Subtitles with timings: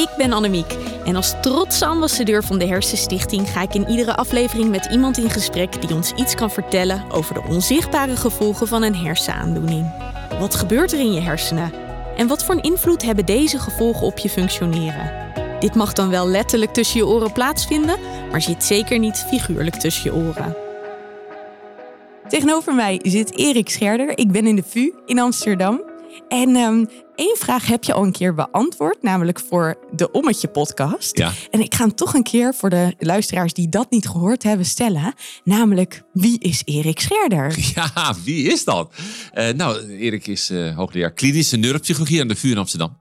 [0.00, 4.70] Ik ben Annemiek en als trotse ambassadeur van de Hersenstichting ga ik in iedere aflevering
[4.70, 8.96] met iemand in gesprek die ons iets kan vertellen over de onzichtbare gevolgen van een
[8.96, 9.92] hersenaandoening.
[10.38, 11.72] Wat gebeurt er in je hersenen?
[12.16, 15.32] En wat voor een invloed hebben deze gevolgen op je functioneren?
[15.58, 17.98] Dit mag dan wel letterlijk tussen je oren plaatsvinden,
[18.30, 20.56] maar zit zeker niet figuurlijk tussen je oren.
[22.28, 24.18] Tegenover mij zit Erik Scherder.
[24.18, 25.89] Ik ben in de VU in Amsterdam.
[26.28, 31.18] En um, één vraag heb je al een keer beantwoord, namelijk voor de Ommetje podcast.
[31.18, 31.32] Ja.
[31.50, 34.66] En ik ga hem toch een keer voor de luisteraars die dat niet gehoord hebben
[34.66, 35.14] stellen.
[35.44, 37.58] Namelijk, wie is Erik Scherder?
[37.74, 38.94] Ja, wie is dat?
[39.34, 42.98] Uh, nou, Erik is uh, hoogleraar klinische neuropsychologie aan de VU in Amsterdam.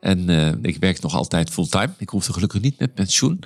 [0.00, 1.90] En uh, ik werk nog altijd fulltime.
[1.98, 3.42] Ik hoefde gelukkig niet met pensioen.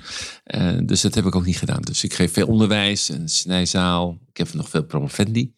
[0.83, 1.81] Dus dat heb ik ook niet gedaan.
[1.81, 4.17] Dus ik geef veel onderwijs, een snijzaal.
[4.29, 5.53] Ik heb nog veel promovendi.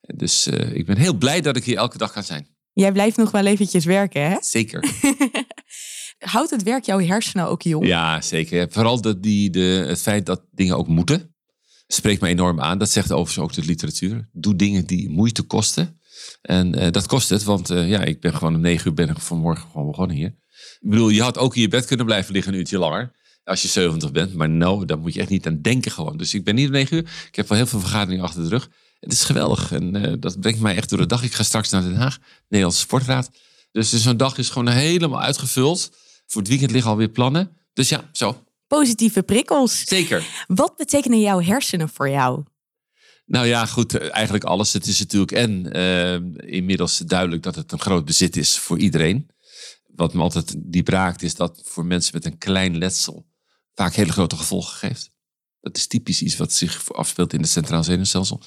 [0.00, 2.46] Dus ik ben heel blij dat ik hier elke dag kan zijn.
[2.72, 4.36] Jij blijft nog wel eventjes werken, hè?
[4.40, 4.84] Zeker.
[6.18, 7.86] Houdt het werk jouw hersenen ook jong?
[7.86, 8.66] Ja, zeker.
[8.70, 11.34] Vooral de, die, de, het feit dat dingen ook moeten.
[11.86, 12.78] Spreekt me enorm aan.
[12.78, 14.28] Dat zegt overigens ook de literatuur.
[14.32, 16.00] Doe dingen die moeite kosten.
[16.42, 19.08] En uh, dat kost het, want uh, ja, ik ben gewoon om negen uur ben
[19.08, 20.34] ik vanmorgen gewoon begonnen hier.
[20.80, 23.20] Ik bedoel, je had ook in je bed kunnen blijven liggen een uurtje langer.
[23.44, 24.34] Als je 70 bent.
[24.34, 26.16] Maar nou, daar moet je echt niet aan denken gewoon.
[26.16, 27.02] Dus ik ben niet om negen uur.
[27.28, 28.70] Ik heb wel heel veel vergaderingen achter de rug.
[29.02, 29.72] Het is geweldig.
[29.72, 31.22] En uh, dat brengt mij echt door de dag.
[31.22, 33.30] Ik ga straks naar Den Haag, Nederlandse Sportraad.
[33.72, 35.90] Dus zo'n dag is gewoon helemaal uitgevuld.
[36.26, 37.56] Voor het weekend liggen alweer plannen.
[37.72, 38.44] Dus ja, zo.
[38.66, 39.84] Positieve prikkels.
[39.84, 40.26] Zeker.
[40.46, 42.42] Wat betekenen jouw hersenen voor jou?
[43.26, 44.72] Nou ja, goed, eigenlijk alles.
[44.72, 49.30] Het is natuurlijk en uh, inmiddels duidelijk dat het een groot bezit is voor iedereen.
[49.86, 53.26] Wat me altijd diep raakt is dat voor mensen met een klein letsel
[53.74, 55.10] vaak hele grote gevolgen geeft.
[55.60, 58.42] Dat is typisch iets wat zich afspeelt in het centraal zenuwstelsel.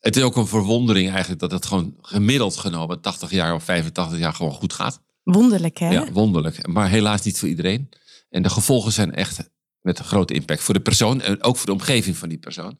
[0.00, 4.18] Het is ook een verwondering eigenlijk dat het gewoon gemiddeld genomen 80 jaar of 85
[4.18, 5.00] jaar gewoon goed gaat.
[5.22, 5.90] Wonderlijk hè?
[5.90, 6.66] Ja, wonderlijk.
[6.66, 7.88] Maar helaas niet voor iedereen.
[8.30, 9.50] En de gevolgen zijn echt
[9.80, 12.78] met een grote impact voor de persoon en ook voor de omgeving van die persoon.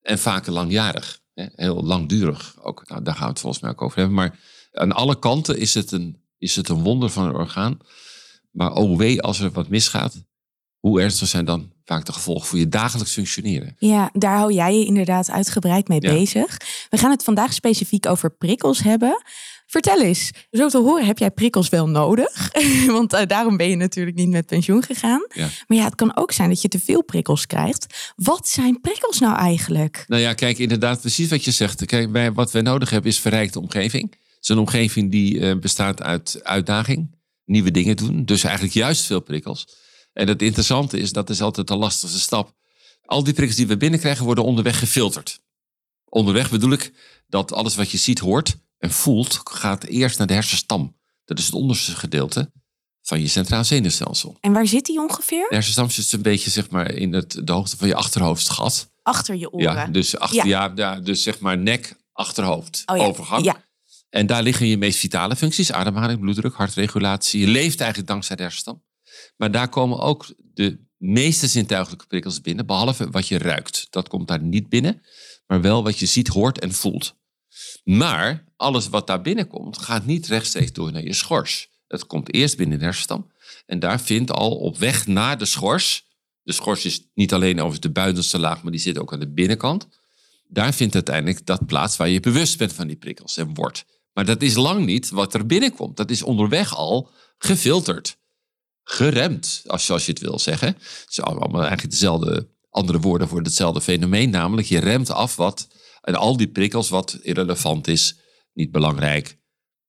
[0.00, 2.88] En vaak langjarig, heel langdurig ook.
[2.88, 4.16] Nou, daar gaan we het volgens mij ook over hebben.
[4.16, 4.38] Maar
[4.72, 7.78] aan alle kanten is het een, is het een wonder van een orgaan.
[8.50, 10.24] Maar oh wee, als er wat misgaat,
[10.86, 13.76] hoe ernstig zijn dan vaak de gevolgen voor je dagelijks functioneren?
[13.78, 16.12] Ja, daar hou jij je inderdaad uitgebreid mee Ja.
[16.12, 16.56] bezig.
[16.90, 19.22] We gaan het vandaag specifiek over prikkels hebben.
[19.66, 22.50] Vertel eens, zo te horen heb jij prikkels wel nodig.
[22.86, 25.26] Want uh, daarom ben je natuurlijk niet met pensioen gegaan.
[25.34, 25.48] Ja.
[25.66, 28.12] Maar ja, het kan ook zijn dat je te veel prikkels krijgt.
[28.16, 30.04] Wat zijn prikkels nou eigenlijk?
[30.06, 31.84] Nou ja, kijk, inderdaad, precies wat je zegt.
[31.86, 34.10] Kijk, wij, wat wij nodig hebben is verrijkte omgeving.
[34.10, 37.14] Het is een omgeving die uh, bestaat uit uitdaging,
[37.44, 38.24] nieuwe dingen doen.
[38.24, 39.66] Dus eigenlijk juist veel prikkels.
[40.16, 42.54] En het interessante is, dat is altijd de lastigste stap.
[43.04, 45.40] Al die prikkels die we binnenkrijgen worden onderweg gefilterd.
[46.08, 46.92] Onderweg bedoel ik
[47.28, 50.96] dat alles wat je ziet, hoort en voelt, gaat eerst naar de hersenstam.
[51.24, 52.50] Dat is het onderste gedeelte
[53.02, 54.36] van je centraal zenuwstelsel.
[54.40, 55.46] En waar zit die ongeveer?
[55.48, 58.90] De hersenstam zit een beetje zeg maar, in het, de hoogte van je achterhoofdgat.
[59.02, 59.74] Achter je oren.
[59.74, 60.72] Ja, dus, achter, ja.
[60.74, 63.04] Ja, dus zeg maar nek, achterhoofd, oh, ja.
[63.04, 63.44] overgang.
[63.44, 63.64] Ja.
[64.10, 65.72] En daar liggen je meest vitale functies.
[65.72, 67.40] Ademhaling, bloeddruk, hartregulatie.
[67.40, 68.84] Je leeft eigenlijk dankzij de hersenstam.
[69.36, 72.66] Maar daar komen ook de meeste zintuigelijke prikkels binnen.
[72.66, 73.86] Behalve wat je ruikt.
[73.90, 75.02] Dat komt daar niet binnen.
[75.46, 77.14] Maar wel wat je ziet, hoort en voelt.
[77.84, 81.68] Maar alles wat daar binnenkomt, gaat niet rechtstreeks door naar je schors.
[81.88, 83.30] Het komt eerst binnen de hersenstam.
[83.66, 86.04] En daar vindt al op weg naar de schors.
[86.42, 89.32] De schors is niet alleen over de buitenste laag, maar die zit ook aan de
[89.32, 89.88] binnenkant.
[90.48, 93.84] Daar vindt uiteindelijk dat plaats waar je bewust bent van die prikkels en wordt.
[94.12, 95.96] Maar dat is lang niet wat er binnenkomt.
[95.96, 98.18] Dat is onderweg al gefilterd.
[98.88, 100.68] Geremd, als, zoals je het wil zeggen.
[100.68, 104.30] Het zijn allemaal eigenlijk dezelfde andere woorden voor hetzelfde fenomeen.
[104.30, 105.68] Namelijk, je remt af wat
[106.00, 108.16] en al die prikkels wat irrelevant is,
[108.52, 109.38] niet belangrijk,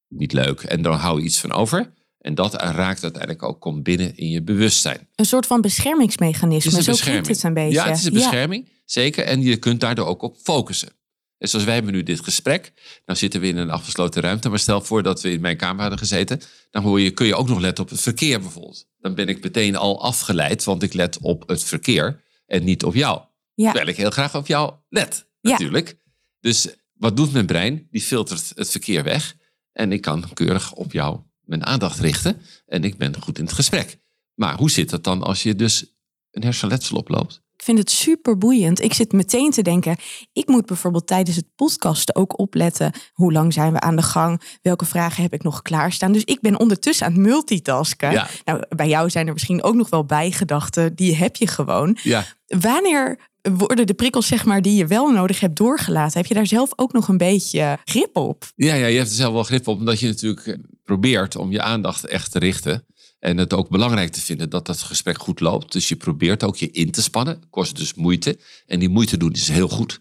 [0.08, 0.62] niet leuk.
[0.62, 1.94] En dan hou je iets van over.
[2.20, 5.08] En dat raakt uiteindelijk ook, komt binnen in je bewustzijn.
[5.16, 7.28] Een soort van beschermingsmechanisme, Het is een zo bescherming.
[7.28, 7.74] het een beetje.
[7.74, 9.24] Ja, het is een bescherming, zeker.
[9.26, 10.90] En je kunt daardoor ook op focussen.
[11.38, 12.74] En zoals wij hebben nu dit gesprek,
[13.06, 14.50] dan zitten we in een afgesloten ruimte.
[14.50, 16.42] Maar stel voor dat we in mijn kamer hadden gezeten.
[16.70, 18.88] Dan hoor je, kun je ook nog letten op het verkeer bijvoorbeeld.
[19.00, 22.94] Dan ben ik meteen al afgeleid, want ik let op het verkeer en niet op
[22.96, 23.22] jou.
[23.54, 23.66] Ja.
[23.66, 25.52] Terwijl ik heel graag op jou let, Ja.
[25.52, 25.98] natuurlijk.
[26.40, 27.88] Dus wat doet mijn brein?
[27.92, 29.36] Die filtert het verkeer weg.
[29.72, 32.42] En ik kan keurig op jou mijn aandacht richten.
[32.66, 34.00] En ik ben goed in het gesprek.
[34.34, 35.86] Maar hoe zit dat dan als je dus
[36.32, 37.42] een hersenletsel oploopt?
[37.58, 38.82] Ik vind het super boeiend.
[38.82, 39.96] Ik zit meteen te denken,
[40.34, 42.92] ik moet bijvoorbeeld tijdens het podcasten ook opletten.
[43.14, 44.42] Hoe lang zijn we aan de gang?
[44.62, 46.12] Welke vragen heb ik nog klaarstaan?
[46.12, 48.12] Dus ik ben ondertussen aan het multitasken.
[48.12, 48.28] Ja.
[48.46, 50.96] Nou, bij jou zijn er misschien ook nog wel bijgedachten.
[50.96, 51.98] Die heb je gewoon.
[52.04, 52.26] Ja.
[52.48, 56.18] Wanneer worden de prikkels zeg maar, die je wel nodig hebt doorgelaten?
[56.18, 58.46] Heb je daar zelf ook nog een beetje grip op?
[58.56, 61.62] Ja, ja, je hebt er zelf wel grip op, omdat je natuurlijk probeert om je
[61.62, 62.86] aandacht echt te richten.
[63.20, 65.72] En het ook belangrijk te vinden dat dat gesprek goed loopt.
[65.72, 67.44] Dus je probeert ook je in te spannen.
[67.50, 68.40] Kost dus moeite.
[68.66, 70.00] En die moeite doen is heel goed.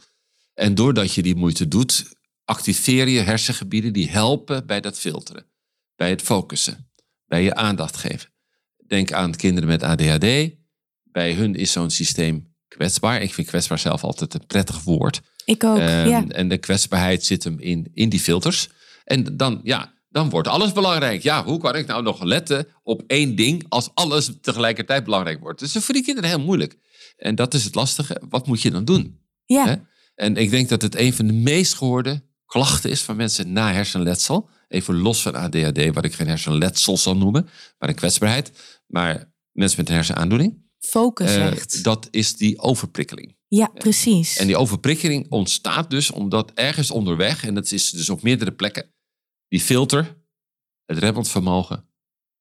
[0.54, 2.04] En doordat je die moeite doet,
[2.44, 5.46] activeer je hersengebieden die helpen bij dat filteren.
[5.96, 6.90] Bij het focussen.
[7.26, 8.30] Bij je aandacht geven.
[8.86, 10.50] Denk aan kinderen met ADHD.
[11.02, 13.22] Bij hun is zo'n systeem kwetsbaar.
[13.22, 15.20] Ik vind kwetsbaar zelf altijd een prettig woord.
[15.44, 16.24] Ik ook, Ehm, ja.
[16.28, 18.68] En de kwetsbaarheid zit hem in, in die filters.
[19.04, 21.22] En dan, ja, dan wordt alles belangrijk.
[21.22, 25.58] Ja, hoe kan ik nou nog letten op één ding als alles tegelijkertijd belangrijk wordt?
[25.58, 26.78] Dus dat is voor die kinderen heel moeilijk.
[27.16, 28.22] En dat is het lastige.
[28.28, 29.20] Wat moet je dan doen?
[29.44, 29.74] Ja, Hè?
[30.14, 33.72] En ik denk dat het een van de meest gehoorde klachten is van mensen na
[33.72, 34.48] hersenletsel.
[34.68, 37.48] Even los van ADHD, wat ik geen hersenletsel zal noemen,
[37.78, 38.52] maar een kwetsbaarheid.
[38.86, 41.84] Maar mensen met een hersenaandoening, focus eh, echt.
[41.84, 43.36] dat is die overprikkeling.
[43.48, 44.36] Ja, precies.
[44.36, 48.94] En die overprikkeling ontstaat dus omdat ergens onderweg, en dat is dus op meerdere plekken,
[49.48, 50.16] die filter,
[50.84, 51.88] het remmend vermogen,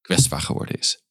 [0.02, 1.04] kwetsbaar geworden is.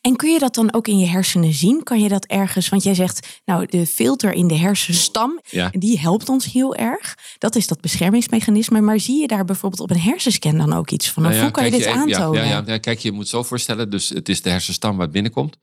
[0.00, 1.82] En kun je dat dan ook in je hersenen zien?
[1.82, 5.68] Kan je dat ergens, want jij zegt, nou, de filter in de hersenstam, Ja.
[5.70, 7.16] die helpt ons heel erg.
[7.38, 8.80] Dat is dat beschermingsmechanisme.
[8.80, 11.22] Maar zie je daar bijvoorbeeld op een hersenscan dan ook iets van?
[11.22, 12.44] Nou ja, hoe kan je dit aantonen?
[12.44, 15.12] Ja, ja, ja, kijk, je moet zo voorstellen, dus het is de hersenstam waar het
[15.12, 15.56] binnenkomt.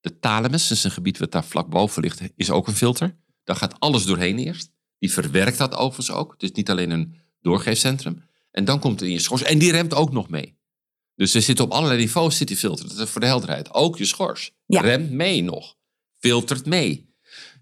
[0.00, 3.16] De thalamus, is een gebied wat daar vlak boven ligt, is ook een filter.
[3.44, 4.70] Daar gaat alles doorheen eerst.
[4.98, 6.32] Die verwerkt dat overigens ook.
[6.32, 8.30] Het is niet alleen een doorgeefcentrum.
[8.52, 9.42] En dan komt het in je schors.
[9.42, 10.60] En die remt ook nog mee.
[11.14, 12.88] Dus er zit op allerlei niveaus zit die filter.
[12.88, 13.74] Dat is voor de helderheid.
[13.74, 14.52] Ook je schors.
[14.66, 14.80] Ja.
[14.80, 15.76] Remt mee nog.
[16.18, 17.10] Filtert mee.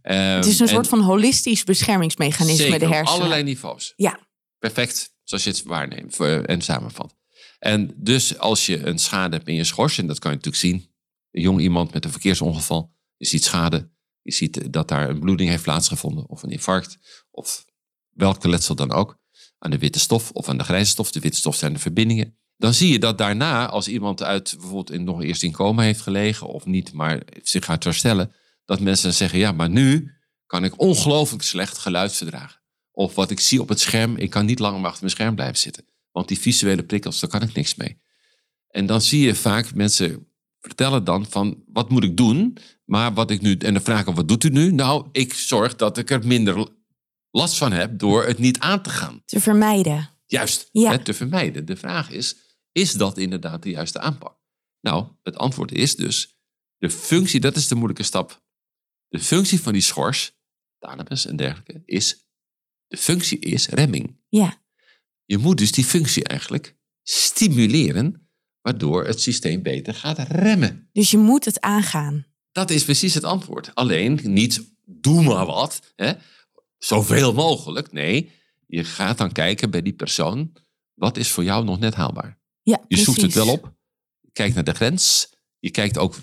[0.02, 3.18] Het is een soort van holistisch beschermingsmechanisme, Zeker, de op hersenen.
[3.20, 3.92] allerlei niveaus.
[3.96, 4.28] Ja.
[4.58, 7.16] Perfect, zoals je het waarneemt voor- en samenvat.
[7.58, 10.64] En dus als je een schade hebt in je schors, en dat kan je natuurlijk
[10.64, 10.92] zien.
[11.30, 13.90] Een jong iemand met een verkeersongeval, je ziet schade.
[14.22, 16.98] Je ziet eh, dat daar een bloeding heeft plaatsgevonden, of een infarct,
[17.30, 17.64] of
[18.10, 19.18] welke letsel dan ook.
[19.62, 21.10] Aan de witte stof of aan de grijze stof.
[21.10, 22.34] De witte stof zijn de verbindingen.
[22.56, 26.00] Dan zie je dat daarna, als iemand uit bijvoorbeeld in, nog eerst in coma heeft
[26.00, 28.32] gelegen, of niet, maar zich gaat herstellen,
[28.64, 30.12] dat mensen zeggen, ja, maar nu
[30.46, 32.60] kan ik ongelooflijk slecht geluid verdragen.
[32.90, 35.58] Of wat ik zie op het scherm, ik kan niet langer achter mijn scherm blijven
[35.58, 35.84] zitten.
[36.10, 38.00] Want die visuele prikkels, daar kan ik niks mee.
[38.68, 40.26] En dan zie je vaak mensen
[40.60, 42.56] vertellen dan van, wat moet ik doen?
[42.84, 44.72] Maar wat ik nu, en dan vraag ik, wat doet u nu?
[44.72, 46.68] Nou, ik zorg dat ik er minder
[47.30, 49.22] last van heb door het niet aan te gaan.
[49.24, 50.08] Te vermijden.
[50.26, 50.90] Juist, Ja.
[50.90, 51.64] het te vermijden.
[51.64, 52.36] De vraag is,
[52.72, 54.38] is dat inderdaad de juiste aanpak?
[54.80, 56.38] Nou, het antwoord is dus,
[56.78, 58.42] de functie, dat is de moeilijke stap.
[59.08, 60.32] De functie van die schors,
[60.78, 62.24] thalamus en dergelijke, is,
[62.86, 64.20] de functie is remming.
[64.28, 64.62] Ja.
[65.24, 68.30] Je moet dus die functie eigenlijk stimuleren,
[68.60, 70.88] waardoor het systeem beter gaat remmen.
[70.92, 72.26] Dus je moet het aangaan.
[72.52, 73.74] Dat is precies het antwoord.
[73.74, 76.12] Alleen niet doe maar wat, hè?
[76.84, 77.92] Zoveel mogelijk.
[77.92, 78.30] Nee,
[78.66, 80.52] je gaat dan kijken bij die persoon,
[80.94, 82.38] wat is voor jou nog net haalbaar?
[82.62, 83.72] Ja, Je zoekt het wel op,
[84.32, 86.14] kijkt naar de grens, je kijkt ook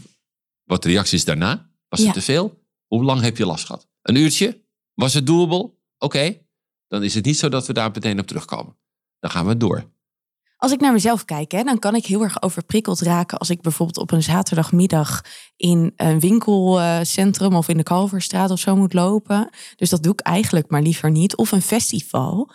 [0.63, 1.71] wat de reactie is daarna.
[1.87, 2.05] Was Ja.
[2.05, 2.65] het te veel?
[2.85, 3.87] Hoe lang heb je last gehad?
[4.01, 4.65] Een uurtje?
[4.93, 5.73] Was het doable?
[5.97, 6.37] Oké,
[6.87, 8.77] dan is het niet zo dat we daar meteen op terugkomen.
[9.19, 9.91] Dan gaan we door.
[10.57, 13.61] Als ik naar mezelf kijk, hè, dan kan ik heel erg overprikkeld raken als ik
[13.61, 15.21] bijvoorbeeld op een zaterdagmiddag
[15.55, 19.49] in een winkelcentrum of in de Kalverstraat of zo moet lopen.
[19.75, 21.35] Dus dat doe ik eigenlijk maar liever niet.
[21.35, 22.51] Of een festival.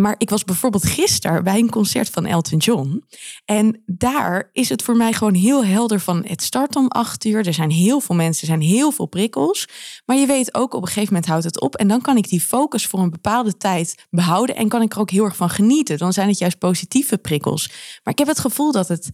[0.00, 3.04] Maar ik was bijvoorbeeld gisteren bij een concert van Elton John.
[3.44, 7.46] En daar is het voor mij gewoon heel helder van het start om acht uur.
[7.46, 9.68] Er zijn heel veel mensen, er zijn heel veel prikkels.
[10.06, 11.76] Maar je weet ook op een gegeven moment houdt het op.
[11.76, 14.56] En dan kan ik die focus voor een bepaalde tijd behouden.
[14.56, 15.98] En kan ik er ook heel erg van genieten.
[15.98, 17.68] Dan zijn het juist positieve prikkels.
[18.02, 19.10] Maar ik heb het gevoel dat het,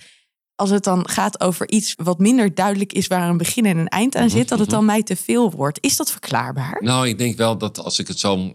[0.55, 3.88] als het dan gaat over iets wat minder duidelijk is waar een begin en een
[3.88, 5.78] eind aan zit, dat het dan mij te veel wordt.
[5.81, 6.76] Is dat verklaarbaar?
[6.81, 8.52] Nou, ik denk wel dat als ik het zo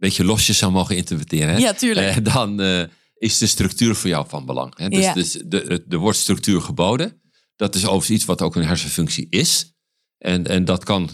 [0.00, 2.16] beetje losjes zou mogen interpreteren, hè, Ja, tuurlijk.
[2.16, 2.82] eh, dan eh,
[3.14, 4.78] is de structuur voor jou van belang.
[4.78, 4.88] Hè?
[4.88, 5.14] Dus, Ja.
[5.14, 7.20] dus de, er wordt structuur geboden.
[7.56, 9.72] Dat is overigens iets wat ook een hersenfunctie is.
[10.18, 11.10] En, en dat kan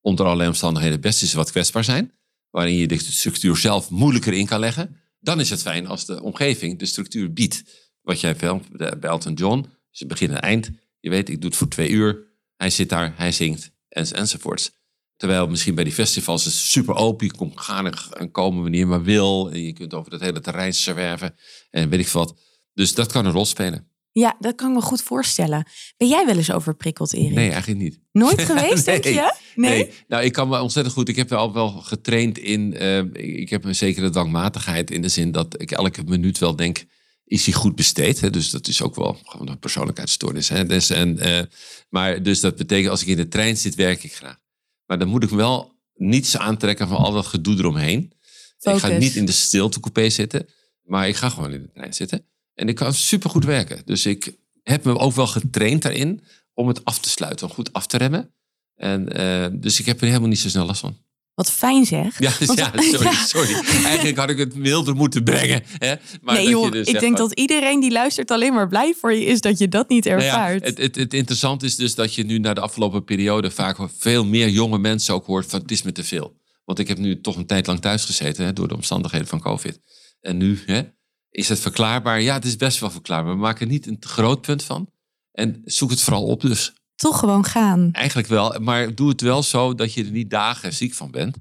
[0.00, 2.12] onder allerlei omstandigheden best eens wat kwetsbaar zijn.
[2.50, 4.96] Waarin je de structuur zelf moeilijker in kan leggen.
[5.20, 7.62] Dan is het fijn als de omgeving de structuur biedt.
[8.02, 10.70] Wat jij filmt bij Elton John, is het begin en eind.
[11.00, 12.26] Je weet, ik doe het voor twee uur.
[12.56, 14.70] Hij zit daar, hij zingt en, enzovoorts.
[15.18, 17.26] Terwijl misschien bij die festivals is het super open.
[17.26, 19.50] Je komt gaan en- en komen wanneer je maar wil.
[19.52, 21.34] En je kunt over het hele terrein zwerven.
[21.70, 22.40] En weet ik wat.
[22.74, 23.88] Dus dat kan een rol spelen.
[24.12, 25.66] Ja, dat kan ik me goed voorstellen.
[25.96, 27.30] Ben jij wel eens overprikkeld, Erik?
[27.34, 28.00] Nee, eigenlijk niet.
[28.12, 29.34] Nooit geweest, denk je?
[29.54, 29.90] Nee?
[30.08, 31.08] Nou, ik kan me ontzettend goed.
[31.08, 32.74] Ik heb al wel getraind in.
[32.76, 32.98] eh,
[33.40, 36.84] ik heb een zekere dwangmatigheid in de zin dat ik elke minuut wel denk.
[37.24, 38.20] Is hij goed besteed?
[38.20, 38.30] Hè?
[38.30, 40.48] Dus dat is ook wel gewoon een persoonlijkheidsstoornis.
[40.48, 40.66] Hè?
[40.66, 41.42] Dus, en, eh,
[41.88, 44.38] maar dus dat betekent als ik in de trein zit, werk ik graag.
[44.88, 48.12] Maar dan moet ik wel niets aantrekken van al dat gedoe eromheen.
[48.60, 50.48] Ik ga niet in de stiltecoupé zitten,
[50.82, 52.26] maar ik ga gewoon in de trein zitten.
[52.54, 53.82] En ik kan supergoed werken.
[53.84, 57.72] Dus ik heb me ook wel getraind daarin om het af te sluiten, om goed
[57.72, 58.34] af te remmen.
[58.74, 60.96] En, eh, dus ik heb er helemaal niet zo snel last van.
[61.38, 62.18] Wat fijn zeg.
[62.18, 63.12] Ja, Want- ja, sorry, Ja.
[63.12, 63.54] sorry.
[63.84, 65.62] Eigenlijk had ik het milder moeten brengen.
[65.78, 65.94] Hè?
[66.22, 68.94] Maar nee dat joh, je dus ik denk dat iedereen die luistert alleen maar blij
[69.00, 70.64] voor je is dat je dat niet Nou ja, ervaart.
[70.64, 74.24] het, het, het interessante is dus dat je nu na de afgelopen periode vaak veel
[74.24, 76.36] meer jonge mensen ook hoort van het is me te veel.
[76.64, 79.40] Want ik heb nu toch een tijd lang thuis gezeten hè, door de omstandigheden van
[79.40, 79.80] COVID.
[80.20, 80.82] En nu hè,
[81.30, 82.20] is het verklaarbaar.
[82.20, 83.32] Ja, het is best wel verklaarbaar.
[83.32, 84.90] We maken er niet een groot punt van.
[85.32, 86.72] En zoek het vooral op dus.
[86.98, 87.88] Toch gewoon gaan.
[87.92, 91.36] Eigenlijk wel, maar doe het wel zo dat je er niet dagen ziek van bent.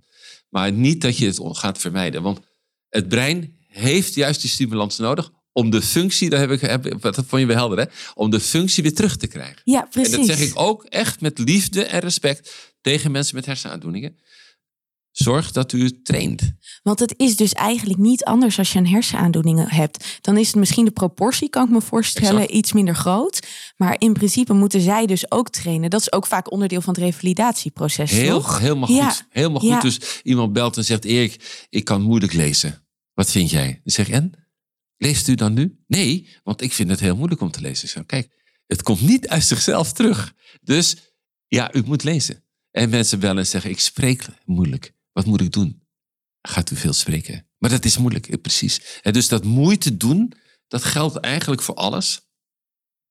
[0.50, 2.22] Maar niet dat je het gaat vermijden.
[2.22, 2.40] Want
[2.90, 7.16] het brein heeft juist die stimulans nodig om de functie, dat heb ik, heb, dat
[7.16, 9.62] vond je wel helder hè, om de functie weer terug te krijgen.
[9.64, 10.14] Ja, precies.
[10.14, 14.18] En dat zeg ik ook echt met liefde en respect tegen mensen met hersenaandoeningen.
[15.18, 16.54] Zorg dat u het traint.
[16.84, 20.18] Want het is dus eigenlijk niet anders als je een hersenaandoening hebt.
[20.22, 22.52] Dan is het misschien de proportie, kan ik me voorstellen, Exact.
[22.52, 23.48] iets minder groot.
[23.78, 25.90] Maar in principe moeten zij dus ook trainen.
[25.90, 28.60] Dat is ook vaak onderdeel van het revalidatieproces, Heel, toch?
[28.60, 29.62] helemaal goed.
[29.62, 29.80] Ja.
[29.80, 32.86] Dus iemand belt en zegt: Erik, ik kan moeilijk lezen.
[33.14, 33.68] Wat vind jij?
[33.68, 34.32] Dan zeg ik: En?
[34.98, 35.80] Leest u dan nu?
[35.88, 37.86] Nee, want ik vind het heel moeilijk om te lezen.
[37.86, 38.30] Ik zeg, kijk,
[38.68, 40.34] het komt niet uit zichzelf terug.
[40.62, 40.96] Dus
[41.48, 42.44] ja, u moet lezen.
[42.72, 44.96] En mensen bellen en zeggen: Ik spreek moeilijk.
[45.18, 45.82] Wat moet ik doen?
[46.42, 47.48] Gaat u veel spreken?
[47.58, 49.00] Maar dat is moeilijk, eh, precies.
[49.02, 50.34] En dus dat moeite doen,
[50.68, 52.22] dat geldt eigenlijk voor alles.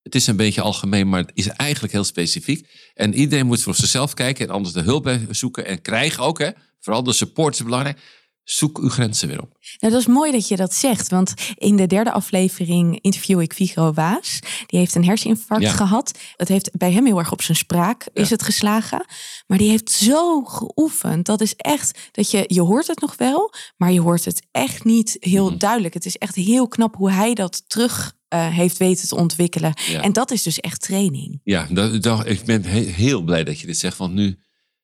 [0.02, 2.90] Het is een beetje algemeen, maar het is eigenlijk heel specifiek.
[2.94, 6.38] En iedereen moet voor zichzelf kijken en anders de hulp zoeken en krijgen ook.
[6.38, 6.50] Hè?
[6.80, 8.25] Vooral de support is belangrijk.
[8.46, 9.56] Zoek uw grenzen weer op.
[9.78, 11.08] Nou, dat is mooi dat je dat zegt.
[11.08, 14.38] Want in de derde aflevering interview ik Vigro Waas.
[14.66, 15.70] Die heeft een herseninfarct Ja.
[15.72, 16.18] gehad.
[16.36, 19.06] Het heeft bij hem heel erg op zijn spraak is het geslagen.
[19.46, 21.26] Maar die heeft zo geoefend.
[21.26, 24.84] Dat is echt dat je, je hoort het nog wel, maar je hoort het echt
[24.84, 25.58] niet heel Mhm.
[25.58, 25.94] duidelijk.
[25.94, 29.74] Het is echt heel knap hoe hij dat terug eh, heeft weten te ontwikkelen.
[29.88, 30.00] Ja.
[30.02, 31.40] En dat is dus echt training.
[31.44, 33.96] Ja, dat, dat- ik ben he- heel blij dat je dit zegt.
[33.96, 34.38] Want nu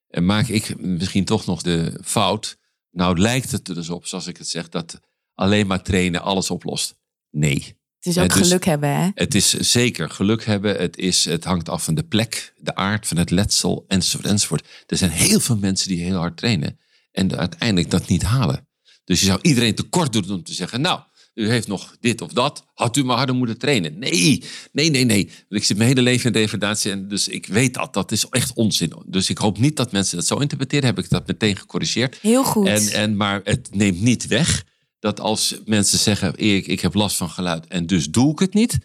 [0.08, 2.60] eh, maak ik misschien toch nog de fout.
[2.92, 5.00] Nou lijkt het er dus op, zoals ik het zeg, dat
[5.34, 6.94] alleen maar trainen alles oplost.
[7.30, 7.76] Nee.
[7.98, 9.10] Het is ook dus- geluk hebben, hè?
[9.14, 10.76] Het is zeker geluk hebben.
[10.76, 14.68] Het, is, het hangt af van de plek, de aard van het letsel, enzovoort, enzovoort.
[14.86, 16.78] Er zijn heel veel mensen die heel hard trainen
[17.12, 18.68] en uiteindelijk dat niet halen.
[19.04, 21.00] Dus je zou iedereen tekort doen om te zeggen, nou,
[21.34, 22.64] u heeft nog dit of dat.
[22.74, 23.98] Had u maar harder moeten trainen.
[23.98, 25.30] Nee, nee, nee, nee.
[25.48, 27.94] Ik zit mijn hele leven in degradatie en dus ik weet dat.
[27.94, 28.92] Dat is echt onzin.
[29.06, 30.86] Dus ik hoop niet dat mensen dat zo interpreteren.
[30.86, 32.18] Heb ik dat meteen gecorrigeerd.
[32.20, 32.66] Heel goed.
[32.66, 34.64] En, en, maar het neemt niet weg
[34.98, 38.54] dat als mensen zeggen: Erik, ik heb last van geluid en dus doe ik het
[38.54, 38.78] niet.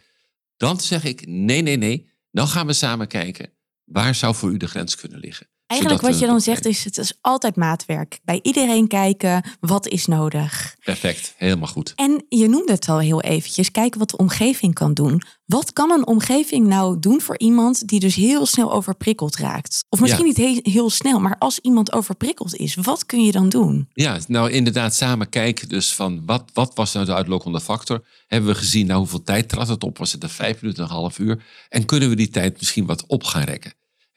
[0.58, 2.10] Dan zeg ik: nee, nee, nee.
[2.32, 3.54] Dan gaan we samen kijken.
[3.84, 5.48] Waar zou voor u de grens kunnen liggen?
[5.68, 8.20] Eigenlijk wat je dan zegt is, het is altijd maatwerk.
[8.24, 10.76] Bij iedereen kijken, wat is nodig?
[10.84, 11.94] Perfect, helemaal goed.
[11.96, 15.22] En je noemde het al heel eventjes, kijken wat de omgeving kan doen.
[15.46, 19.84] Wat kan een omgeving nou doen voor iemand die dus heel snel overprikkeld raakt?
[19.90, 20.42] Of misschien Ja.
[20.44, 23.90] niet he- heel snel, maar als iemand overprikkeld is, wat kun je dan doen?
[23.94, 28.06] Ja, nou inderdaad, samen kijken dus van wat, wat was nou de uitlokkende factor?
[28.28, 29.98] Hebben we gezien, nou hoeveel tijd trad het op?
[29.98, 31.44] Was het er vijf minuten, een half uur?
[31.70, 33.74] En kunnen we die tijd misschien wat op gaan rekken?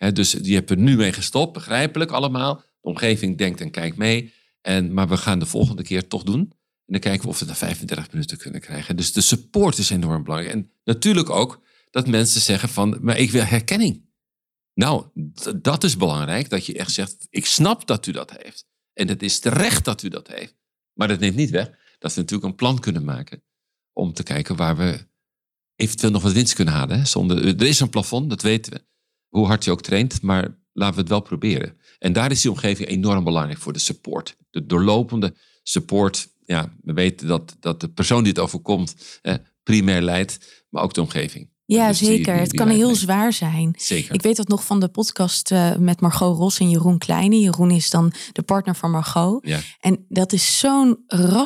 [0.08, 2.54] Dus je hebt er nu mee gestopt, begrijpelijk allemaal.
[2.56, 4.32] De omgeving denkt en kijkt mee.
[4.60, 6.40] En, maar we gaan de volgende keer toch doen.
[6.40, 8.96] En dan kijken we of we naar 35 minuten kunnen krijgen.
[8.96, 10.54] Dus de support is enorm belangrijk.
[10.54, 14.08] En natuurlijk ook dat mensen zeggen van, maar ik wil herkenning.
[14.74, 15.06] Nou,
[15.56, 16.50] dat is belangrijk.
[16.50, 18.66] Dat je echt zegt, ik snap dat u dat heeft.
[18.92, 20.56] En het is terecht dat u dat heeft.
[20.92, 21.66] Maar dat neemt niet weg
[21.98, 23.42] dat we natuurlijk een plan kunnen maken.
[23.92, 25.06] Om te kijken waar we
[25.76, 27.02] eventueel nog wat winst kunnen halen.
[27.02, 27.38] Hè?
[27.38, 28.88] Er is een plafond, dat weten we.
[29.30, 31.76] Hoe hard je ook traint, maar laten we het wel proberen.
[31.98, 34.36] En daar is die omgeving enorm belangrijk voor de support.
[34.50, 36.28] De doorlopende support.
[36.44, 39.20] Ja, we weten dat, dat de persoon die het overkomt
[39.62, 41.48] primair leidt, maar ook de omgeving.
[41.76, 42.32] Ja, Dus die- zeker.
[42.32, 43.74] die- het kan heel zwaar zijn.
[43.78, 44.14] Zeker.
[44.14, 47.40] Ik weet dat nog van de podcast eh, met Margot Ros en Jeroen Kleine.
[47.40, 49.46] Jeroen is dan de partner van Margot.
[49.46, 49.58] Ja.
[49.80, 50.98] En dat is zo'n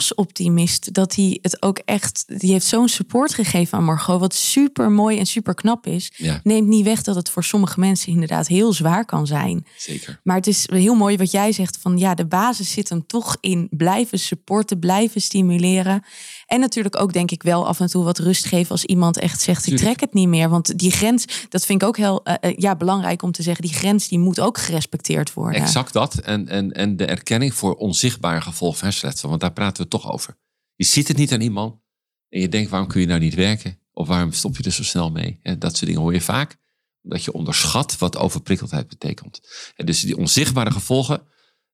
[0.08, 2.24] rasoptimist dat hij het ook echt.
[2.40, 6.12] Die heeft zo'n support gegeven aan Margot, wat super mooi en super knap is.
[6.16, 9.66] Ja, Neemt niet weg dat het voor sommige mensen inderdaad heel zwaar kan zijn.
[9.76, 10.20] zeker.
[10.22, 13.36] Maar het is heel mooi wat jij zegt van ja, de basis zit hem toch
[13.40, 16.02] in blijven supporten, blijven stimuleren.
[16.46, 19.40] En natuurlijk ook denk ik wel af en toe wat rust geven als iemand echt
[19.40, 20.48] zegt ik trek het niet meer.
[20.48, 23.64] Want die grens, dat vind ik ook heel uh, ja, belangrijk om te zeggen.
[23.64, 25.60] Die grens die moet ook gerespecteerd worden.
[25.60, 26.14] Exact dat.
[26.14, 29.28] En, en, en de erkenning voor onzichtbare gevolgen van hersenletsel.
[29.28, 30.36] Want daar praten we toch over.
[30.74, 31.82] Je ziet het niet aan iemand.
[32.28, 33.78] En je denkt waarom kun je nou niet werken?
[33.92, 35.38] Of waarom stop je er zo snel mee?
[35.42, 36.56] En dat soort dingen hoor je vaak.
[37.02, 39.40] Omdat je onderschat wat overprikkeldheid betekent.
[39.76, 41.22] En dus die onzichtbare gevolgen.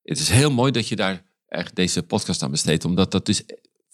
[0.03, 2.85] Het is heel mooi dat je daar eigenlijk deze podcast aan besteedt.
[2.85, 3.43] Omdat dat is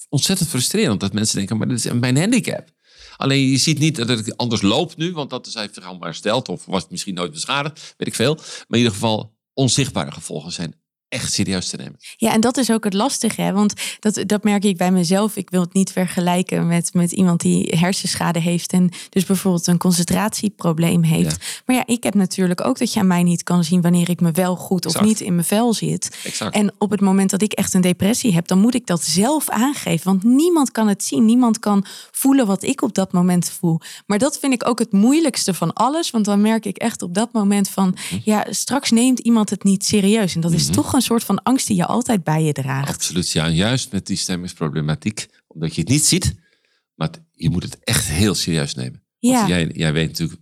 [0.08, 1.00] ontzettend frustrerend.
[1.00, 2.74] Dat mensen denken, maar dit is mijn handicap.
[3.16, 6.08] Alleen je ziet niet dat het anders loopt nu, want dat is, heeft zich allemaal
[6.08, 6.48] hersteld.
[6.48, 8.34] Of was het misschien nooit beschadigd, weet ik veel.
[8.34, 11.96] Maar in ieder geval, onzichtbare gevolgen zijn echt serieus te nemen.
[12.16, 13.52] Ja, en dat is ook het lastige, hè?
[13.52, 15.36] want dat, dat merk ik bij mezelf.
[15.36, 19.78] Ik wil het niet vergelijken met, met iemand die hersenschade heeft en dus bijvoorbeeld een
[19.78, 21.62] concentratieprobleem heeft.
[21.66, 24.20] Maar ja, ik heb natuurlijk ook dat je aan mij niet kan zien wanneer ik
[24.20, 26.18] me wel goed of niet in mijn vel zit.
[26.24, 26.54] Exact.
[26.54, 29.48] En op het moment dat ik echt een depressie heb, dan moet ik dat zelf
[29.48, 31.24] aangeven, want niemand kan het zien.
[31.24, 31.84] Niemand kan
[32.16, 33.80] voelen wat ik op dat moment voel.
[34.06, 37.14] Maar dat vind ik ook het moeilijkste van alles, want dan merk ik echt op
[37.14, 38.20] dat moment van, mhm.
[38.24, 40.72] ja, straks neemt iemand het niet serieus en dat is mhm.
[40.72, 42.88] toch een soort van angst die je altijd bij je draagt.
[42.88, 43.44] Absoluut, ja.
[43.44, 46.34] En juist met die stemmingsproblematiek, omdat je het niet ziet,
[46.94, 49.02] maar je moet het echt heel serieus nemen.
[49.18, 49.46] Ja.
[49.46, 50.40] jij, jij weet natuurlijk,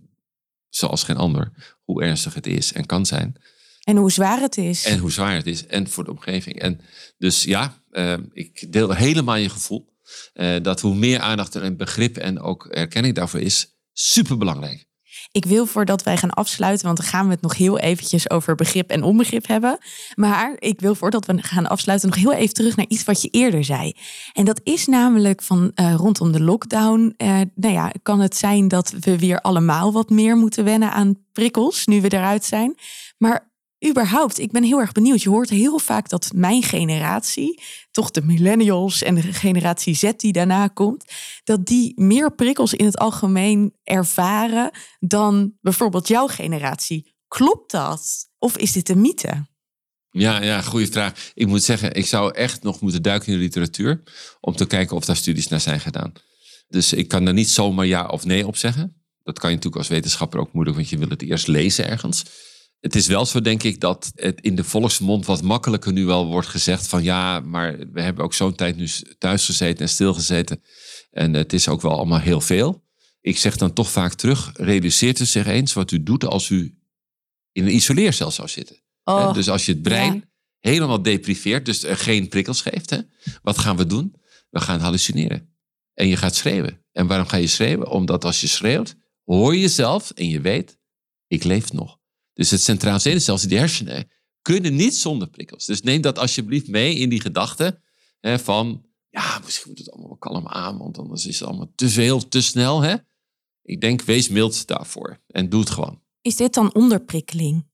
[0.69, 3.35] zoals geen ander, hoe ernstig het is en kan zijn.
[3.83, 4.85] En hoe zwaar het is.
[4.85, 5.65] En hoe zwaar het is.
[5.65, 6.59] En voor de omgeving.
[6.59, 6.79] En
[7.17, 9.93] dus ja, uh, ik deel helemaal je gevoel.
[10.33, 14.87] Uh, dat hoe meer aandacht er en begrip en ook erkenning daarvoor is, super belangrijk.
[15.31, 18.55] Ik wil voordat wij gaan afsluiten, want dan gaan we het nog heel eventjes over
[18.55, 19.77] begrip en onbegrip hebben.
[20.15, 23.27] Maar ik wil voordat we gaan afsluiten nog heel even terug naar iets wat je
[23.27, 23.93] eerder zei.
[24.33, 27.13] En dat is namelijk van uh, rondom de lockdown.
[27.17, 31.17] Uh, nou ja, kan het zijn dat we weer allemaal wat meer moeten wennen aan
[31.31, 32.75] prikkels nu we eruit zijn.
[33.17, 33.53] Maar
[33.89, 35.21] überhaupt, ik ben heel erg benieuwd.
[35.21, 40.33] Je hoort heel vaak dat mijn generatie, toch de millennials en de generatie Z die
[40.33, 41.05] daarna komt,
[41.43, 47.13] dat die meer prikkels in het algemeen ervaren dan bijvoorbeeld jouw generatie.
[47.27, 48.29] Klopt dat?
[48.37, 49.45] Of is dit een mythe?
[50.09, 51.31] Ja, ja, goede vraag.
[51.33, 54.03] Ik moet zeggen, ik zou echt nog moeten duiken in de literatuur
[54.39, 56.13] om te kijken of daar studies naar zijn gedaan.
[56.67, 59.03] Dus ik kan daar niet zomaar ja of nee op zeggen.
[59.23, 62.23] Dat kan je natuurlijk als wetenschapper ook moeilijk, want je wil het eerst lezen ergens.
[62.85, 66.25] Het is wel zo, denk ik, dat het in de volksmond wat makkelijker nu wel
[66.25, 70.63] wordt gezegd van ja, maar we hebben ook zo'n tijd nu thuis gezeten en stilgezeten.
[71.11, 72.83] En het is ook wel allemaal heel veel.
[73.21, 76.77] Ik zeg dan toch vaak terug, realiseert u zich eens wat u doet als u
[77.51, 78.81] in een isoleercel zou zitten.
[79.03, 82.99] Oh, dus als je het brein helemaal depriveert, dus er geen prikkels geeft, hè,
[83.41, 84.15] wat gaan we doen?
[84.49, 85.55] We gaan hallucineren.
[85.93, 86.85] En je gaat schreeuwen.
[86.91, 87.89] En waarom ga je schreeuwen?
[87.89, 90.77] Omdat als je schreeuwt, hoor je jezelf en je weet,
[91.27, 91.94] ik leef nog.
[92.35, 95.65] Dus het centraal zenuwstelsel, die hersenen, kunnen niet zonder prikkels.
[95.65, 97.81] Dus neem dat alsjeblieft mee in die gedachte
[98.19, 101.71] hè, van, ja, misschien moet het allemaal wel kalm aan, want anders is het allemaal
[101.75, 102.81] te veel, te snel.
[102.81, 102.95] Hè?
[103.61, 106.01] Ik denk, wees mild daarvoor en doe het gewoon.
[106.21, 107.65] Is dit dan onderprikkeling?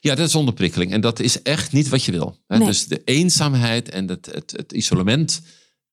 [0.00, 0.92] Ja, dat is onderprikkeling.
[0.92, 2.38] En dat is echt niet wat je wil.
[2.46, 2.58] Hè?
[2.58, 5.42] Dus de eenzaamheid en het, het, het, isolement.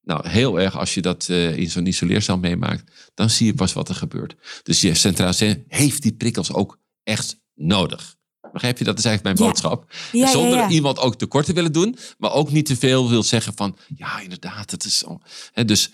[0.02, 3.74] Nou, heel erg als je dat uh, in zo'n isoleercel meemaakt, dan zie je pas
[3.74, 4.36] wat er gebeurt.
[4.64, 8.16] Dus je centraal zenuw heeft die prikkels ook echt nodig.
[8.52, 8.84] Begrijp je?
[8.84, 9.94] Dat is eigenlijk mijn boodschap.
[10.12, 13.78] Zonder iemand ook tekort te willen doen, maar ook niet te veel wil zeggen van,
[13.96, 15.20] ja, inderdaad, het is zo.
[15.66, 15.92] dus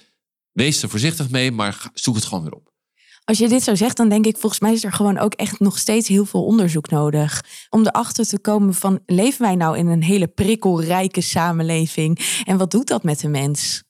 [0.52, 2.72] wees er voorzichtig mee, maar zoek het gewoon weer op.
[3.24, 5.60] Als je dit zo zegt, dan denk ik, volgens mij is er gewoon ook echt
[5.60, 7.44] nog steeds heel veel onderzoek nodig.
[7.70, 12.42] Om erachter te komen van, leven wij nou in een hele prikkelrijke samenleving?
[12.44, 13.84] En wat doet dat met de mens?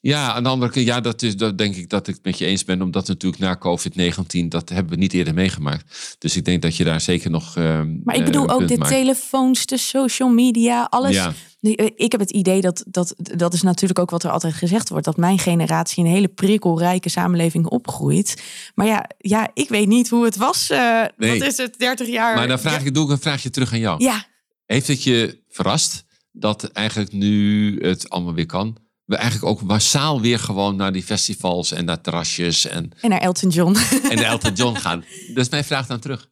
[0.00, 2.38] Ja, aan de andere kant, ja, dat is dat denk ik dat ik het met
[2.38, 2.82] je eens ben.
[2.82, 6.16] Omdat natuurlijk na COVID-19, dat hebben we niet eerder meegemaakt.
[6.18, 7.56] Dus ik denk dat je daar zeker nog.
[7.56, 11.14] Uh, maar ik bedoel ook de telefoons, de social media, alles.
[11.14, 11.32] Ja.
[11.60, 14.88] Eh, ik heb het idee dat, dat dat is natuurlijk ook wat er altijd gezegd
[14.88, 15.04] wordt.
[15.04, 18.42] Dat mijn generatie in een hele prikkelrijke samenleving opgroeit.
[18.74, 20.70] Maar ja, ja ik weet niet hoe het was.
[20.70, 21.38] Uh, nee.
[21.38, 22.34] Wat is het, 30 jaar?
[22.34, 24.04] Maar dan vraag ik, doe ik een vraagje terug aan jou.
[24.04, 24.24] Ja.
[24.66, 28.76] Heeft het je verrast dat eigenlijk nu het allemaal weer kan?
[29.10, 32.66] We eigenlijk ook massaal weer gewoon naar die festivals en naar terrasjes.
[32.66, 33.76] En, en naar Elton John.
[34.10, 35.04] En naar Elton John gaan.
[35.34, 36.28] Dus mijn vraag dan terug.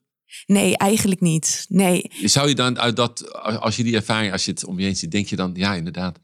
[0.47, 1.67] Nee, eigenlijk niet.
[1.69, 2.11] Nee.
[2.23, 4.97] Zou je dan uit dat, als je die ervaring, als je het om je heen
[4.97, 6.19] ziet, denk je dan, ja, inderdaad,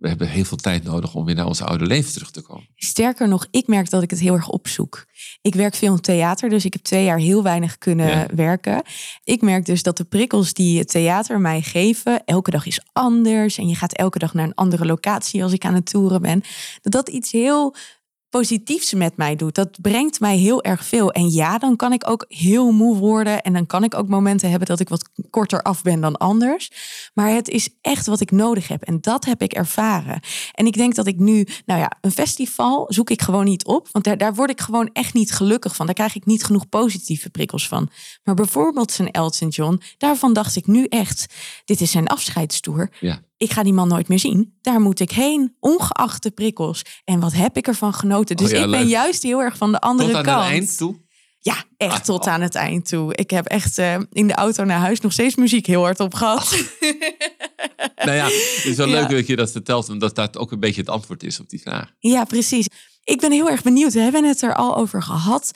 [0.00, 2.68] we hebben heel veel tijd nodig om weer naar ons oude leven terug te komen.
[2.74, 5.06] Sterker nog, ik merk dat ik het heel erg opzoek.
[5.42, 8.82] Ik werk veel in theater, dus ik heb twee jaar heel weinig kunnen werken.
[9.24, 13.58] Ik merk dus dat de prikkels die het theater mij geven, elke dag is anders.
[13.58, 16.42] En je gaat elke dag naar een andere locatie als ik aan het toeren ben.
[16.80, 17.74] Dat dat iets heel
[18.30, 19.54] positiefs met mij doet.
[19.54, 21.10] Dat brengt mij heel erg veel.
[21.10, 23.42] En ja, dan kan ik ook heel moe worden.
[23.42, 26.70] En dan kan ik ook momenten hebben dat ik wat korter af ben dan anders.
[27.14, 28.82] Maar het is echt wat ik nodig heb.
[28.82, 30.20] En dat heb ik ervaren.
[30.52, 33.88] En ik denk dat ik nu, nou ja, een festival zoek ik gewoon niet op.
[33.92, 35.86] Want daar, word ik gewoon echt niet gelukkig van.
[35.86, 37.90] Daar krijg ik niet genoeg positieve prikkels van.
[38.22, 42.90] Maar bijvoorbeeld zijn Elton John, daarvan dacht ik nu echt, dit is zijn afscheidstoer.
[43.00, 44.58] Ja ik ga die man nooit meer zien.
[44.60, 46.82] Daar moet ik heen, ongeacht de prikkels.
[47.04, 48.36] En wat heb ik ervan genoten.
[48.36, 48.88] Dus Oh ja, ik ben leuk.
[48.88, 50.42] juist heel erg van de andere Tot aan kant.
[50.42, 50.96] het eind toe.
[51.42, 52.32] Ja, echt Ah, tot oh.
[52.32, 53.14] aan het eind toe.
[53.14, 56.14] Ik heb echt eh, in de auto naar huis nog steeds muziek heel hard op
[56.14, 56.54] gehad.
[58.04, 59.00] Nou ja, het is wel Ja.
[59.00, 61.60] leuk dat je dat vertelt, omdat dat ook een beetje het antwoord is op die
[61.60, 61.92] vraag.
[61.98, 62.66] Ja, precies.
[63.04, 63.92] Ik ben heel erg benieuwd.
[63.92, 65.50] We hebben het er al over gehad.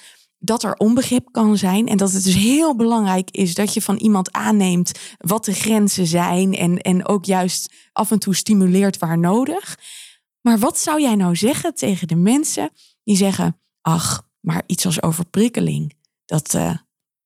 [0.45, 1.89] Dat er onbegrip kan zijn.
[1.89, 6.07] En dat het dus heel belangrijk is dat je van iemand aanneemt wat de grenzen
[6.07, 6.55] zijn.
[6.55, 9.79] En, en ook juist af en toe stimuleert waar nodig.
[10.41, 12.71] Maar wat zou jij nou zeggen tegen de mensen
[13.03, 15.93] die zeggen: Ach, maar iets als overprikkeling,
[16.25, 16.77] dat eh,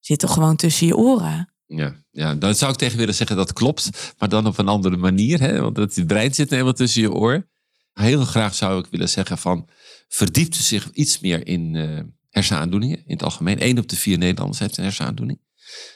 [0.00, 1.52] zit toch gewoon tussen je oren?
[1.66, 4.96] Ja, ja, dan zou ik tegen willen zeggen dat klopt, maar dan op een andere
[4.96, 5.40] manier.
[5.40, 5.60] Hè?
[5.60, 7.48] Want het brein zit helemaal tussen je oor.
[7.92, 9.68] Heel graag zou ik willen zeggen van
[10.08, 12.00] verdiept zich iets meer in eh,
[12.38, 13.62] hersenaandoeningen in het algemeen.
[13.62, 15.40] Eén op de vier Nederlanders heeft een hersenaandoening.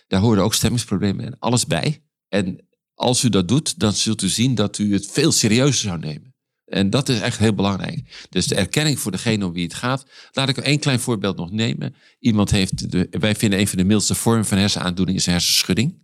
[0.06, 2.04] Daar horen ook stemmingsproblemen en alles bij.
[2.28, 5.98] En als u dat doet, dan zult u zien dat u het veel serieuzer zou
[5.98, 6.34] nemen.
[6.64, 8.26] En dat is echt heel belangrijk.
[8.30, 10.06] Dus de erkenning voor degene om wie het gaat.
[10.32, 11.94] Laat ik één klein voorbeeld nog nemen.
[12.18, 16.00] Iemand heeft, de, wij vinden een van de mildste vormen van hersenaandoening is een hersenschudding.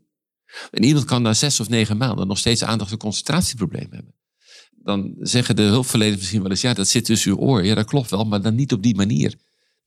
[0.70, 4.14] En iemand kan na zes of negen maanden nog steeds aandacht- en concentratieproblemen hebben.
[4.82, 7.64] Dan zeggen de hulpverleners misschien wel eens, ja, dat zit tussen uw oor.
[7.64, 9.34] Ja, dat klopt wel, maar dan niet op die manier.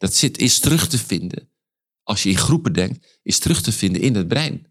[0.02, 1.50] Dat zit, is terug te vinden,
[2.04, 4.68] als je in groepen denkt, is terug te vinden in het brein.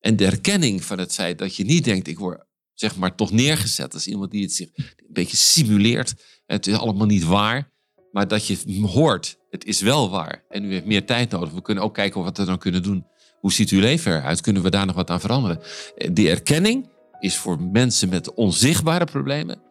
[0.00, 3.30] En de erkenning van het feit dat je niet denkt, ik word zeg maar toch
[3.30, 6.14] neergezet als iemand die het zich een beetje simuleert.
[6.46, 7.72] Het is allemaal niet waar,
[8.12, 10.44] maar dat je hoort, het is wel waar.
[10.48, 11.52] En u heeft meer tijd nodig.
[11.52, 13.06] We kunnen ook kijken wat we dan kunnen doen.
[13.40, 14.40] Hoe ziet uw leven eruit?
[14.40, 15.60] Kunnen we daar nog wat aan veranderen?
[15.96, 19.62] Eh, Die erkenning is voor mensen met onzichtbare problemen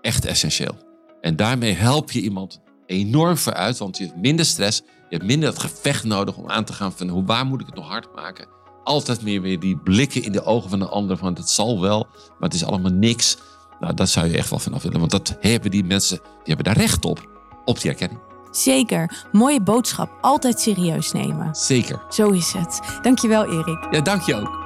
[0.00, 0.76] echt essentieel.
[1.20, 2.60] En daarmee help je iemand
[2.92, 6.64] enorm vooruit, want je hebt minder stress, je hebt minder dat gevecht nodig om aan
[6.64, 8.46] te gaan van hoe waar moet ik het nog hard maken.
[8.84, 12.06] Altijd meer weer die blikken in de ogen van de ander van het zal wel,
[12.10, 13.36] maar het is allemaal niks.
[13.80, 16.64] Nou, dat zou je echt wel vanaf willen, want dat hebben die mensen, die hebben
[16.64, 17.28] daar recht op,
[17.64, 18.20] op die erkenning.
[18.50, 19.26] Zeker.
[19.32, 20.10] Mooie boodschap.
[20.20, 21.54] Altijd serieus nemen.
[21.54, 22.02] Zeker.
[22.08, 22.80] Zo is het.
[23.02, 23.86] Dankjewel, Erik.
[23.90, 24.60] Ja, dank je ook.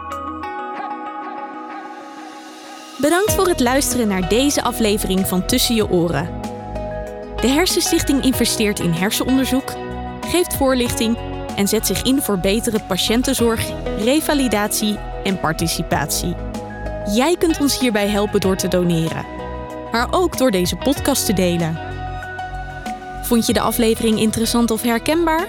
[3.00, 6.55] Bedankt voor het luisteren naar deze aflevering van Tussen je oren.
[7.40, 9.72] De Hersenstichting investeert in hersenonderzoek,
[10.20, 11.18] geeft voorlichting
[11.56, 16.34] en zet zich in voor betere patiëntenzorg, revalidatie en participatie.
[17.14, 19.26] Jij kunt ons hierbij helpen door te doneren,
[19.92, 21.78] maar ook door deze podcast te delen.
[23.22, 25.46] Vond je de aflevering interessant of herkenbaar?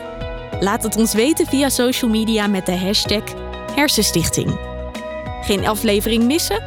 [0.60, 3.24] Laat het ons weten via social media met de hashtag
[3.76, 4.60] Hersenstichting.
[5.42, 6.64] Geen aflevering missen?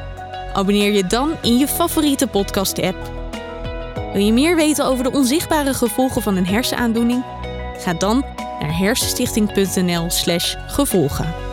[0.52, 3.19] Abonneer je dan in je favoriete podcast-app.
[4.12, 7.24] Wil je meer weten over de onzichtbare gevolgen van een hersenaandoening?
[7.78, 8.24] Ga dan
[8.60, 11.49] naar hersenstichting.nl/gevolgen.